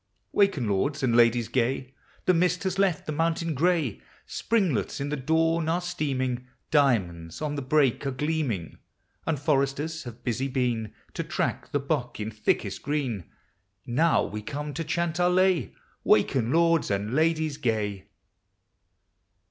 Waken, 0.31 0.67
lords 0.67 1.03
and 1.03 1.15
ladies 1.15 1.47
gay. 1.47 1.93
The 2.25 2.33
mist 2.33 2.63
has 2.63 2.79
left 2.79 3.05
the 3.05 3.11
mountain 3.11 3.53
gray, 3.53 4.01
Springlets 4.25 4.99
in 4.99 5.09
the 5.09 5.15
dawn 5.15 5.69
arc 5.69 5.83
steaming, 5.83 6.47
Diamonds 6.71 7.39
on 7.39 7.53
the 7.53 7.61
brake 7.61 8.03
arc 8.07 8.17
gleaming, 8.17 8.79
And 9.27 9.39
foresters 9.39 10.05
have 10.05 10.23
busy 10.23 10.47
been 10.47 10.91
To 11.13 11.23
track 11.23 11.71
the 11.71 11.79
buck 11.79 12.19
in 12.19 12.31
thickel 12.31 12.71
green; 12.81 13.25
Now 13.85 14.23
we 14.25 14.41
come 14.41 14.73
to 14.73 14.83
chant 14.83 15.19
our 15.19 15.29
lay, 15.29 15.75
"Waken, 16.03 16.51
lords 16.51 16.89
and 16.89 17.13
ladies 17.13 17.57
gay." 17.57 18.07